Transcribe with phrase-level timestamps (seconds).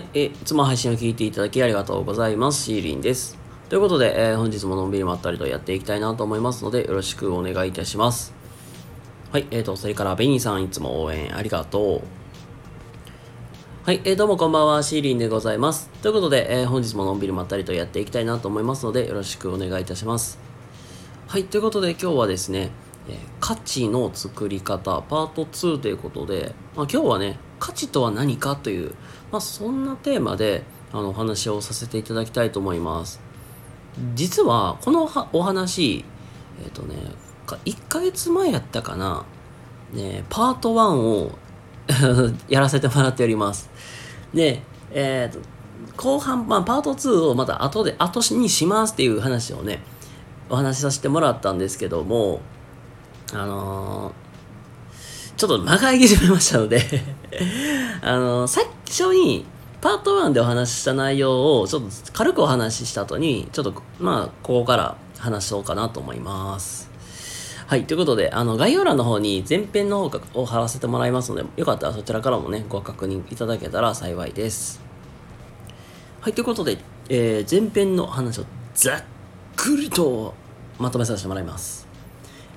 [0.00, 2.64] い、えいつも配信を聞いていただきありがとうございます。
[2.64, 3.38] シーリンです。
[3.68, 8.34] ということで、えー本日ものんびりまったりとやっていきたいなと思いますので、よろしくお願いいたします。
[9.30, 12.02] はい、えーと、それから、ベニーさん、いつも応援ありがとう。
[13.84, 15.88] はい、えー、どうもこんばんは、シーリンでございます。
[16.02, 20.38] ということで、えー本日ものんびりまったりとやっていきたいなと思いますので、よろしくお願いいたします。
[21.28, 22.70] はい、ということで今日はですね、
[23.08, 28.94] えー価値の作り方パート2ということで、まあ、今日はね、価値とは何かという、
[29.30, 33.20] まあ、そんなテーマであのお話をさせていただきたいと思います。
[34.14, 36.04] 実は、このお話、
[36.64, 36.96] えっ、とね、
[37.46, 39.24] 1ヶ月前やったかな、
[39.92, 41.38] ね、パート1を
[42.48, 43.70] やらせてもらっております。
[44.32, 45.40] で、えっ、と、
[45.96, 49.82] 後半、まあ、パート2をまた後で、後にしますっていう話をね、
[50.48, 52.40] お話しさせてもらったんですけども、
[53.32, 54.30] あのー
[55.40, 56.82] ちょっと間が空きしまいましたので
[58.02, 59.46] あの最初に
[59.80, 66.90] パート1でお話しした内容をちょっと軽くお話しした後に、ちょっと、まあ、ここから話そうかなと思います。
[67.66, 74.82] はい、ということで、あの、概要欄の方に前編の方を貼らせてもらいますので、よかったらそちらからもね、ご確認いただけたら幸いです。
[76.20, 76.76] はい、ということで、
[77.08, 79.02] えー前編の話をざっ
[79.56, 80.34] くりと
[80.78, 81.88] まとめさせてもらいます。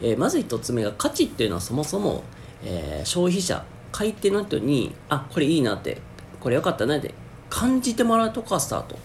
[0.01, 2.23] えーまず一つ目が価値っていうのはそもそも、
[2.65, 6.01] えー消費者買い手の人にあこれいいなって
[6.41, 7.13] これ良かったねって
[7.49, 8.97] 感じてもらうとこがスタート。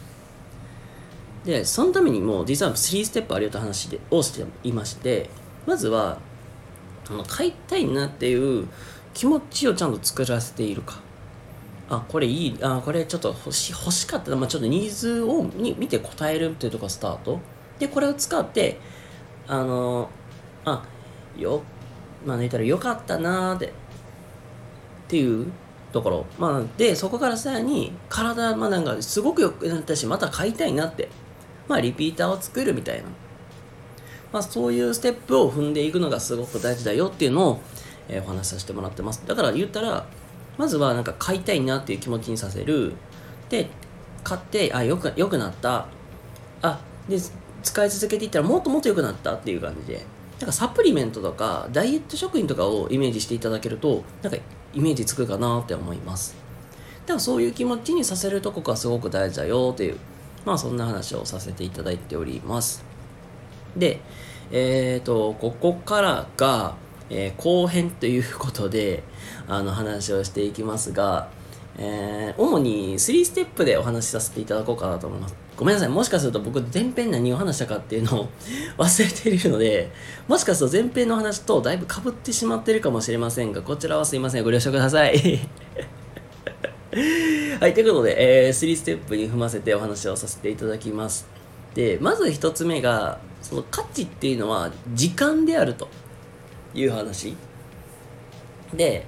[1.45, 5.31] でそのためにも実は3ステップあるよと話でをしていまして
[5.67, 6.19] まずは
[7.09, 8.67] あの買いたいなっていう
[9.15, 11.01] 気持ちをちゃんと作らせているか。
[11.91, 14.31] あこれいいあこれちょっと欲し欲しかった。
[14.31, 17.41] な、まあ、ちょっとニーズをに見て答えるっていうところがスタート。
[17.79, 18.79] でこれを使って
[19.47, 20.11] あの
[20.65, 20.85] あ
[21.37, 21.63] よ
[22.27, 23.73] まあ寝たらよかったなーって
[25.09, 25.51] っていう
[25.91, 26.27] ところ。
[26.39, 31.09] まあでそこからさらに体まあなんかすごく良くなったしまた買いたいなって。
[31.67, 33.05] まあリピーターを作るみたいな。
[34.33, 37.61] まあそういうステップを踏んでいくのがすごく大事だよっていうのを、
[38.09, 39.23] えーお話しさせてもらってます。
[39.27, 40.07] だから言ったら
[40.59, 42.93] まずはなんか買いたいなっていう気持ちにさせる。
[43.49, 43.71] で
[44.25, 45.87] 買ってあよくよくなった。
[46.61, 47.19] あで
[47.63, 50.05] 使い続けていったらもっともっと良くなったっていう感じで。
[50.39, 54.39] なんかサプリメントとかダイエット食品とかをイメージしていただけるとなんか
[54.75, 56.37] イメージつくかなって思います。
[57.03, 59.97] だからそういう気持ちにさせるとこがすごく大事だよという
[60.45, 62.85] まあそんな話をさせていただいております。
[63.77, 64.01] で
[64.51, 66.75] えっ、とここからが、
[67.11, 69.03] えー後編ということで
[69.47, 71.29] あの話をしていきますが
[71.79, 75.35] えー主に3ステップでお話しさせていただこうかなと思います。
[75.57, 75.89] ごめんなさい。
[75.89, 78.29] もしかすると僕前編何を話したかっていうのを
[78.79, 79.91] 忘れているので、
[80.29, 84.45] もしかすると前編の話とだいぶ被ってしまってるかもしれませんが、こちらはすいません。
[84.45, 85.41] ご了承ください。
[87.61, 91.27] はい、ということで、えー3ステップに踏ませてお話をさせていただきます。
[91.75, 95.89] で、まず1つ目が、その価値っていうのは時間であると
[96.75, 97.37] いう話。
[98.75, 99.07] で、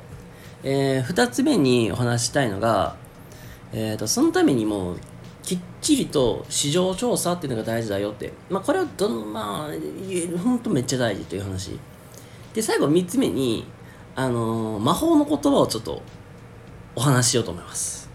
[0.62, 2.96] え2つ目にお話したいのが、
[3.72, 4.96] えー、とそのためにも
[5.42, 11.78] きっちりと市場調査っていうのが大事だよって、まあ、これはどんまあ本当めっちゃ大事という話。
[12.54, 13.64] で最後3つ目に、
[14.16, 16.02] あのー魔法の言葉をちょっと
[16.96, 18.10] お話ししようと思います。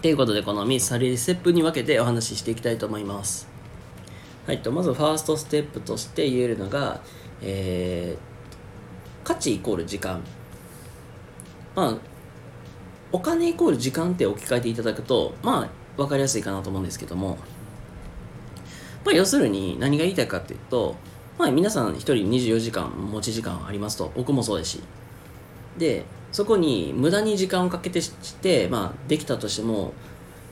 [0.00, 3.48] ということでこの3つ3ステップに分けてお話ししていきたいと思います。
[4.46, 7.00] はいとまずファーストステップとして言えるのが、
[7.42, 8.28] えー
[9.24, 10.22] 価値イコール時間。
[11.78, 11.94] まあ、
[13.12, 17.38] お金イコール時間って置き換えていただくと、まあ、分かりやすいかなと思うんですけども、
[19.04, 20.96] まあ、要するに何が言いたいかっていうと、
[21.38, 24.80] まあ、皆さん1人24時間持ち時間ありますと、僕もそうですし、
[25.78, 28.10] で、そこに無駄に時間をかけてし
[28.40, 29.92] て、まあ、できたとしても、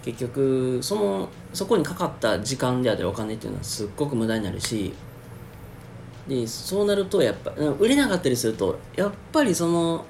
[0.05, 4.95] 結局、その、そこにかかった時間であったりお金っていうのはすっごく無駄になるし、
[6.29, 7.51] で、そうなると、やっぱ、
[7.81, 10.05] 売れなかったりすると、やっぱりその、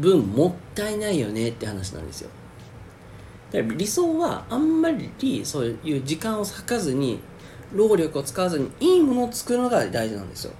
[0.00, 2.30] 分もったいないよねって話なんですよ。
[3.52, 5.10] 理想はあんまり
[5.44, 7.20] そういう時間を割かずに
[7.74, 10.52] 労力を使わずにいいものを作るのが大事なんですよ。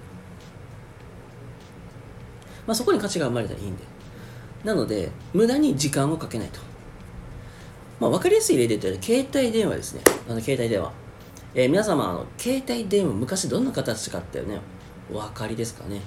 [2.67, 3.83] まあそこに価値が生まれたらいいんで。
[4.63, 6.59] なので無駄に時間をかけないと。
[7.99, 10.01] まあ分かりやすい例で言ったら携帯電話ですね。
[10.29, 10.91] あの携帯電話。
[11.55, 14.59] えー皆様あの携帯電話昔どんな形かあってね
[15.11, 16.01] お分かりですかね？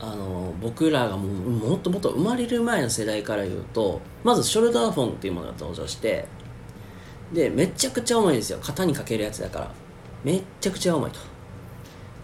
[0.00, 6.26] あの僕らがももっともっと生まれる前の世代から言うとまずショルダーフォンっていうものが登場して
[7.32, 8.58] でめちゃくちゃ重いんですよ。
[8.62, 9.70] 肩にかけるやつだから。
[10.24, 11.20] めっちゃくちゃ重いと。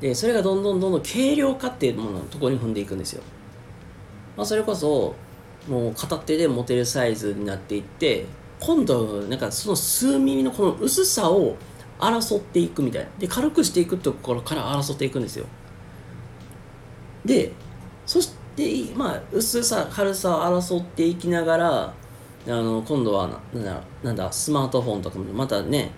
[0.01, 3.23] でそれがどんどんどんどん軽量化っていうもののところに踏んでいくんですよ、
[4.37, 5.15] まあ、それこそ
[5.69, 8.27] もう片手で持てるサイズになっていって
[8.61, 11.57] 今度なんかその数ミリのこの薄さを
[11.99, 15.47] 争っていくみたいなで軽くしていくところから争っていくんですよ
[17.25, 17.53] で
[18.07, 21.95] そしてまあ薄さ軽さを争っていきながら
[22.47, 25.91] あの今度はなんだなんだスマートフォンとかもまたね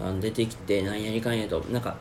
[0.00, 1.96] あの出てきてなんやりかんやとなんか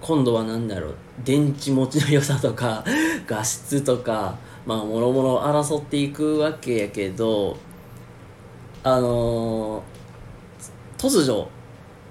[0.00, 2.84] 今度は何だろう電池持ちの良さとか
[3.26, 7.56] 画質とかまあもろもろ争っていくわけやけど
[8.84, 11.48] あのー、突如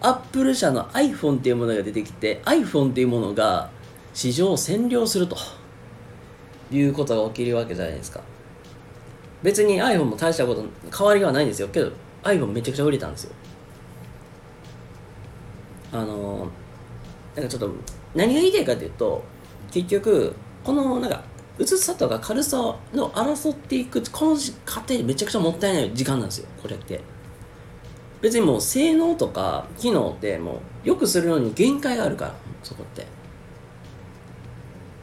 [0.02, 3.70] アップル社の iPhone っていうものが出てきて iPhone っていうものが
[4.14, 5.38] 市場を占領すると。
[6.72, 8.22] いうことが起きるわけじゃないですか。
[9.44, 10.66] 別に iPhone も大したこと
[10.96, 11.68] 変わりはないんですよ。
[11.70, 11.92] けど
[12.24, 13.32] iPhone めちゃくちゃ売れたんですよ。
[15.92, 16.48] あの
[17.36, 17.72] なんかちょっと
[18.16, 19.24] 何が言いたいかというと
[19.72, 21.24] 結局このなんか
[21.58, 22.58] 薄さとか軽さ
[22.94, 26.48] の争っていくこの過程めちゃくちゃもったいない時間なんですよ。
[26.62, 27.02] これって。
[28.20, 33.06] 別にもう性能とか機能ってもうよくするのに限界があるからそこって。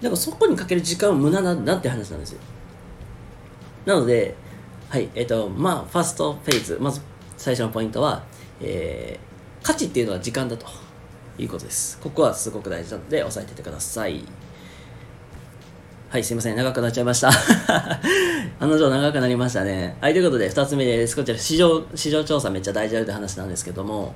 [0.05, 2.41] だからそこにかける時間は無駄だなって話なんですよ
[3.87, 4.35] なので
[4.91, 7.01] はいえっ、ー、とまあファーストフェーズまず
[7.39, 8.23] 最初のポイントは、
[8.61, 10.67] えー、価値っていうのは時間だと
[11.39, 14.23] いうことですここはすごく大事なので押さえててください
[16.11, 16.57] はい、すいません。
[16.57, 17.29] 長くなっちゃいました。
[18.61, 19.97] 案の定長くなりましたね。
[20.01, 21.17] はい、ということで、2つ目です。
[21.17, 24.15] こちら、市場、市場調査めっちゃ大事だよって話なんですけども、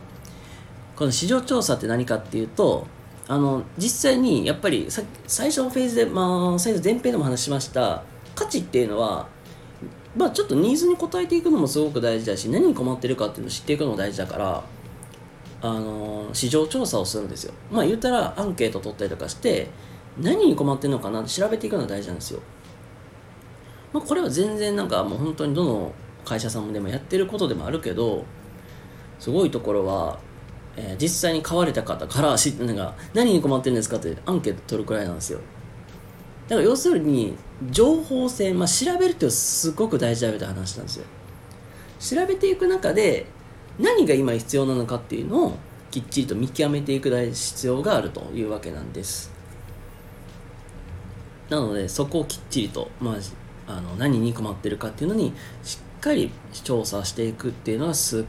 [0.95, 2.87] この市場調査って何かっていうと、
[3.29, 8.03] あの、実際に、やっぱりさ、最初のフェーズで、まあ、最初前編でも話しました、
[8.35, 9.29] 価値っていうのは、
[10.17, 14.65] まあ、ちょっとニーズに応えていくのもすごく大事だし、何に困ってるかっていうのを知っていくのも大事だから、
[15.61, 17.53] あの、市場調査をするんですよ。
[17.71, 19.69] まあ、言ったら、アンケート取ったりとかして、
[20.19, 22.41] 何に困ってるのかなって調べていくのが大事なんですよ。
[23.93, 25.93] まあ、これは全然なんかもう本当にどの
[26.25, 28.25] 会社さんでもやってることでもあるけど
[29.19, 30.19] すごいところは、
[30.81, 35.41] えー、実際に買われた方から知なんか何に困ってるんですかってアンケート取るくらいなんですよ。
[36.47, 37.37] だから要するに
[37.71, 41.05] 情報性、まあ、調べるってすごく大事だよって話なんですよ。
[41.99, 43.27] 調べていく中で
[43.81, 45.57] 何が今必要なのかっていうのを
[45.91, 49.33] きっちりと見極めていく必要があるというわけなんです。
[51.51, 53.17] なのでそこをきっちりと、ま
[53.67, 55.33] あ、あの何に困ってるかっていうのに
[55.65, 56.31] しっかり
[56.63, 58.25] 調査していくっていうのはすっ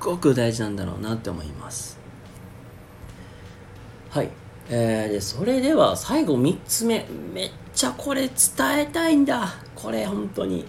[0.00, 1.98] ごく大事なんだろうなって思います。
[4.10, 4.30] はい。
[4.68, 7.06] えー、でそれでは最後3つ目。
[7.32, 8.30] めっちゃこれ伝
[8.78, 9.54] えたいんだ。
[9.74, 10.64] これ本当に。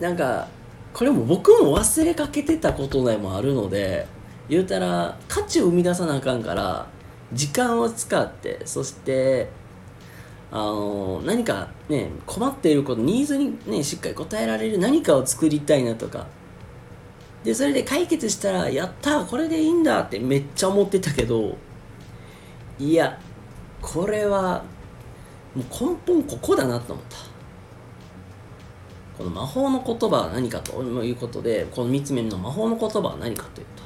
[0.00, 0.48] なんか
[0.92, 4.06] これも僕も忘れかけてたことでもあるので
[4.48, 6.86] 言うたら価値を生み出さなあかんから
[7.32, 9.48] 時間を使ってそして
[10.50, 16.26] あの何かね困っていることニーズにねしっかり応えられる何かを作りたいなとか
[17.44, 21.56] でそれで解決したらやったこれでいいんだってめっちゃ思ってたけど
[22.78, 23.18] いや
[23.80, 24.62] これは
[25.54, 27.30] もう根本ここだなと思った。
[29.20, 33.82] この魔法の言葉は何かということでこの3つ目の魔法の言葉は何かというと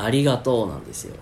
[0.00, 1.16] ありがとうなんですよ。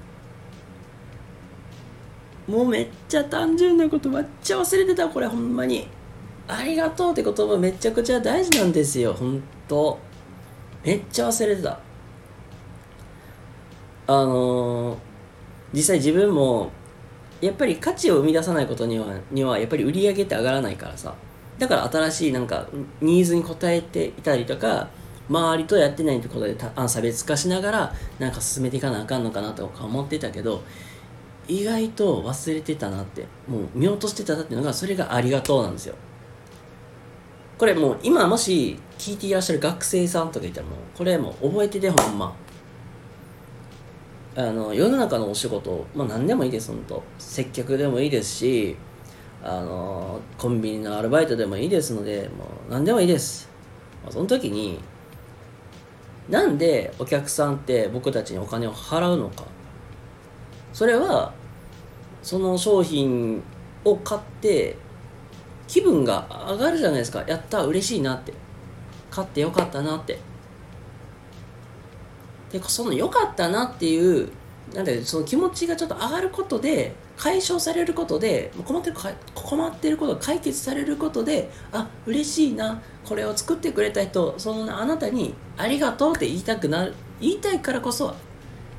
[2.46, 5.88] もうめっちゃ単純なことめっちゃ忘れてたこれほんまに。
[6.48, 9.98] ありがとうって言葉めちゃくちゃ大事なんですよほんと。
[10.84, 11.78] めっちゃ忘れてた。
[14.08, 14.98] あのー、
[15.72, 16.70] 実際自分も
[17.40, 21.14] やっぱり価値を生み出さないことにはにはやっぱり売り上げって上がらないからさ。
[21.58, 22.66] だから新しいなんか
[23.00, 24.88] ニーズに応えていたりとか
[25.28, 26.56] 周りとやってないってことで
[26.88, 30.62] 差別化しながらなんか進めていかなあかんのかなとか思ってたけど
[31.46, 33.26] 意外と忘れてたなって。
[33.46, 35.94] もう見落としてたなっていうのがそれがありがとうなんですよ。
[37.62, 42.34] これもう今もし聞いていらっしゃる学生さんとかいたらもうこれもう覚えててほんま。
[44.34, 48.76] あの世の中のお仕事、まあ、何でもいいです本当接客でもいいですし
[49.44, 53.48] あのコンビニのアルバイトでもいいですのでもう何でもいいです、
[54.02, 54.80] まあ、その時に
[56.28, 59.44] なんでお客さんって僕たちにお金を払うのか。
[60.72, 61.32] それは
[62.24, 63.40] その商品
[63.84, 64.76] を買って
[65.72, 67.24] 気分が上がるじゃないですか。
[67.26, 68.34] やった嬉しいなって。
[69.10, 70.18] 買ってよかったなって。
[72.52, 74.28] でその良かったなっていう
[74.74, 78.96] なんでその気持ちがちょっと上がることで解消されることで困ってる
[79.34, 86.92] 困ってることが解決されることであ嬉しいなこれを作ってくれた人そのあなたにありがとうって言いたくなる。
[87.18, 88.14] 言いたいからこそ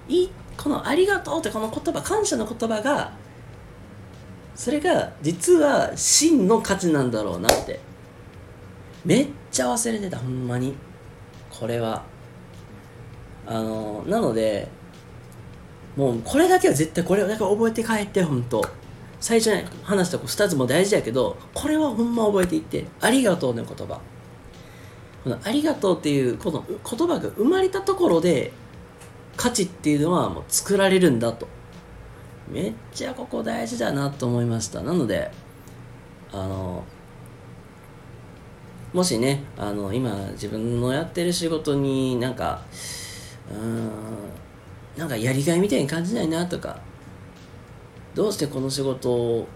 [0.08, 3.14] いこの「ありがとう」ってこの言葉感謝の言葉が
[4.56, 7.80] それが実は真の価値なんだろうなって。
[9.06, 10.74] めっちゃ忘れてたほんまに。
[11.50, 12.04] これは。
[13.46, 14.70] あのなので
[15.98, 18.64] もうこれだけは絶対これだけ覚えて帰ってほんと。
[19.20, 24.00] 最初に話した2つも大事やけどこれはほんま覚えていってありがとうの言葉。
[25.24, 28.52] このありがとうっていうこの言葉が生まれたところで
[29.38, 31.48] 価値っていうのはもう作られるんだと。
[32.50, 34.82] めっちゃここ大事だなと思いました。
[34.82, 35.32] なので
[36.32, 36.84] あの
[38.94, 42.62] もしねあの今自分のやってる仕事になんか
[43.52, 43.90] うーん
[44.98, 46.80] なんかやりがいみたいに感じないなとか
[48.14, 49.48] どうしてこの仕事を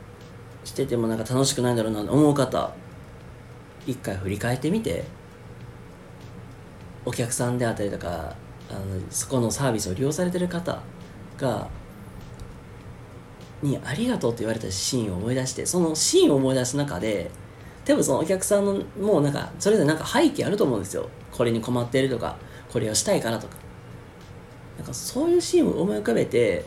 [0.64, 2.74] しててもなんか楽しくないんだろうなと思う方
[3.86, 5.06] 一回振り返ってみて
[7.06, 8.36] お客さんであったりとか
[8.70, 8.80] あの
[9.10, 10.82] そこのサービスを利用されてる方
[11.38, 11.70] が
[13.62, 17.32] にありがとうって言われたシーンを思い出してそのシーンを思い出す中で
[17.86, 21.10] 多分そのお客さんのもうなんかそれぞれなんか背景あると思うんですよ。
[21.32, 22.36] これに困ってるとか
[22.72, 23.56] これをしたいからとか。
[24.78, 26.64] なんかそういうシーンを思い浮かべて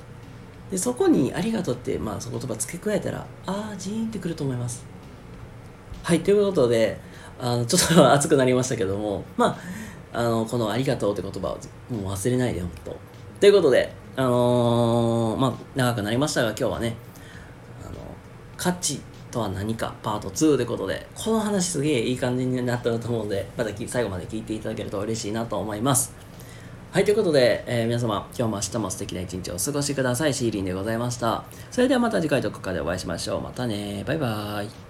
[0.70, 4.84] でそこに「ありがとう」ってまあその言葉付け加えたらああジーンってくると思います。
[6.02, 6.98] はいということで
[7.38, 9.58] あのちょっと熱くなりましたけどもま
[10.12, 11.58] ああのこの「ありがとう」って言葉を
[11.94, 12.96] もう忘れないで本当
[13.40, 16.96] ということであのー、まあ長くなりましたが今日はね
[17.86, 17.98] あの
[18.56, 19.00] 価値
[19.30, 26.12] とは何かパート2ということでこの話すげえいい感じになったと思うのでまた最後まで聞いていただけると嬉しいなと思います
[26.92, 30.34] はい、ということで、えー、皆様、今日も明日も素敵な一日をお過ごしください。
[30.34, 31.44] シーリンでございました。
[31.70, 33.42] それではまた次回どこかでお会いしましょう。
[33.42, 34.02] またね。
[34.04, 34.89] バイバーイ。